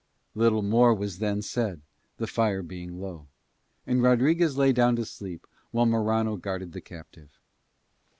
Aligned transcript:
Little 0.33 0.63
more 0.63 0.95
was 0.95 1.19
then 1.19 1.43
said, 1.43 1.79
the 2.17 2.25
fire 2.25 2.63
being 2.63 2.99
low: 2.99 3.27
and 3.85 4.01
Rodriguez 4.01 4.57
lay 4.57 4.73
down 4.73 4.95
to 4.95 5.05
sleep 5.05 5.45
while 5.69 5.85
Morano 5.85 6.37
guarded 6.37 6.71
the 6.73 6.81
captive. 6.81 7.37